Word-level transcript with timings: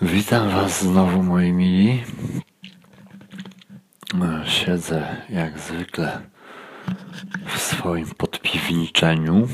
Witam 0.00 0.50
Was 0.50 0.80
znowu, 0.82 1.22
moi 1.22 1.52
mili. 1.52 2.02
E, 4.14 4.50
Siedzę 4.50 5.16
jak 5.28 5.58
zwykle 5.58 6.20
w 7.46 7.58
swoim 7.58 8.06
podpiwniczeniu 8.06 9.48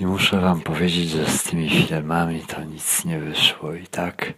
i 0.00 0.06
muszę 0.06 0.40
Wam 0.40 0.60
powiedzieć, 0.60 1.10
że 1.10 1.26
z 1.26 1.42
tymi 1.42 1.70
filmami 1.70 2.40
to 2.40 2.64
nic 2.64 3.04
nie 3.04 3.18
wyszło 3.20 3.74
i 3.74 3.86
tak, 3.86 4.32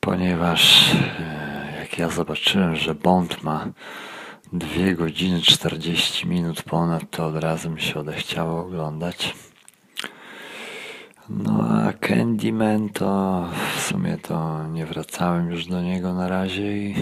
ponieważ 0.00 0.92
e, 1.20 1.74
jak 1.80 1.98
ja 1.98 2.08
zobaczyłem, 2.08 2.76
że 2.76 2.94
Bond 2.94 3.42
ma 3.42 3.66
2 4.52 4.92
godziny 4.94 5.40
40 5.40 6.26
minut 6.28 6.62
ponad, 6.62 7.02
to 7.10 7.26
od 7.26 7.36
razu 7.36 7.70
mi 7.70 7.80
się 7.80 8.00
odechciało 8.00 8.60
oglądać. 8.60 9.34
No 11.28 11.61
Candyman 12.12 12.88
to 12.88 13.48
w 13.76 13.80
sumie 13.80 14.18
to 14.18 14.68
nie 14.68 14.86
wracałem 14.86 15.50
już 15.50 15.66
do 15.66 15.82
niego 15.82 16.14
na 16.14 16.28
razie 16.28 16.76
i 16.76 16.94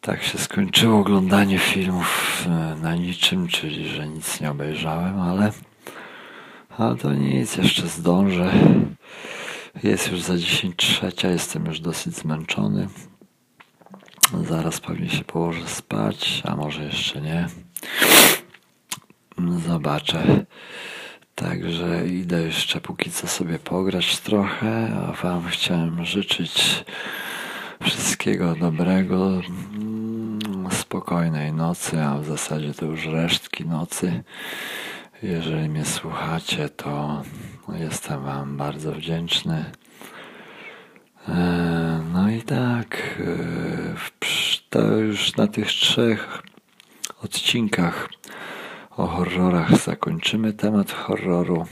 tak 0.00 0.22
się 0.22 0.38
skończyło 0.38 0.98
oglądanie 0.98 1.58
filmów 1.58 2.44
e, 2.46 2.76
na 2.82 2.94
niczym, 2.94 3.48
czyli 3.48 3.88
że 3.88 4.08
nic 4.08 4.40
nie 4.40 4.50
obejrzałem, 4.50 5.20
ale, 5.20 5.52
ale 6.78 6.96
to 6.96 7.14
nic, 7.14 7.56
jeszcze 7.56 7.86
zdążę. 7.88 8.52
Jest 9.82 10.12
już 10.12 10.20
za 10.20 10.36
10 10.38 10.76
trzecia, 10.76 11.28
jestem 11.28 11.66
już 11.66 11.80
dosyć 11.80 12.16
zmęczony. 12.16 12.88
Zaraz 14.48 14.80
pewnie 14.80 15.08
się 15.08 15.24
położę 15.24 15.68
spać, 15.68 16.42
a 16.44 16.56
może 16.56 16.84
jeszcze 16.84 17.20
nie. 17.20 17.48
Zobaczę. 19.66 20.46
Także 21.40 22.08
idę 22.08 22.42
jeszcze 22.42 22.80
póki 22.80 23.10
co 23.10 23.26
sobie 23.26 23.58
pograć 23.58 24.18
trochę, 24.18 24.92
a 25.08 25.12
Wam 25.12 25.48
chciałem 25.48 26.04
życzyć 26.04 26.84
wszystkiego 27.82 28.54
dobrego, 28.54 29.40
mm, 29.76 30.68
spokojnej 30.70 31.52
nocy, 31.52 32.02
a 32.02 32.18
w 32.18 32.24
zasadzie 32.24 32.74
to 32.74 32.86
już 32.86 33.06
resztki 33.06 33.66
nocy. 33.66 34.22
Jeżeli 35.22 35.68
mnie 35.68 35.84
słuchacie, 35.84 36.68
to 36.68 37.22
jestem 37.78 38.24
Wam 38.24 38.56
bardzo 38.56 38.92
wdzięczny. 38.92 39.64
E, 41.28 42.04
no 42.12 42.30
i 42.30 42.42
tak, 42.42 43.18
e, 43.20 43.94
to 44.70 44.80
już 44.80 45.36
na 45.36 45.46
tych 45.46 45.68
trzech 45.68 46.42
odcinkach 47.22 48.08
o 48.96 49.06
horrorach 49.06 49.76
zakończymy 49.76 50.52
temat 50.52 50.92
horroru. 50.92 51.66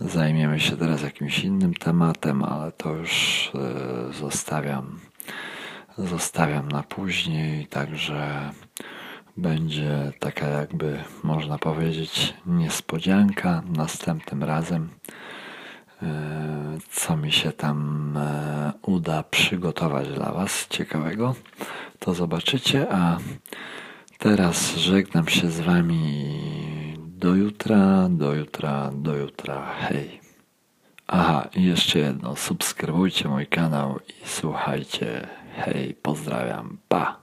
Zajmiemy 0.00 0.60
się 0.60 0.76
teraz 0.76 1.02
jakimś 1.02 1.44
innym 1.44 1.74
tematem, 1.74 2.42
ale 2.44 2.72
to 2.72 2.92
już 2.92 3.50
e, 3.54 4.12
zostawiam, 4.12 5.00
zostawiam 5.98 6.68
na 6.68 6.82
później, 6.82 7.66
także 7.66 8.50
będzie 9.36 10.12
taka 10.18 10.46
jakby 10.46 11.04
można 11.22 11.58
powiedzieć 11.58 12.34
niespodzianka 12.46 13.62
następnym 13.76 14.42
razem 14.42 14.88
e, 16.02 16.08
co 16.90 17.16
mi 17.16 17.32
się 17.32 17.52
tam 17.52 18.16
e, 18.16 18.72
uda 18.82 19.22
przygotować 19.22 20.08
dla 20.08 20.32
Was 20.32 20.66
ciekawego, 20.68 21.34
to 21.98 22.14
zobaczycie, 22.14 22.86
a 22.90 23.18
Teraz 24.22 24.76
żegnam 24.76 25.28
się 25.28 25.50
z 25.50 25.60
Wami 25.60 26.96
do 27.06 27.34
jutra, 27.34 28.08
do 28.10 28.34
jutra, 28.34 28.90
do 28.94 29.16
jutra. 29.16 29.66
Hej. 29.78 30.20
Aha, 31.06 31.48
i 31.54 31.64
jeszcze 31.64 31.98
jedno. 31.98 32.36
Subskrybujcie 32.36 33.28
mój 33.28 33.46
kanał 33.46 33.98
i 34.08 34.28
słuchajcie. 34.28 35.28
Hej, 35.54 35.94
pozdrawiam. 36.02 36.78
Pa. 36.88 37.21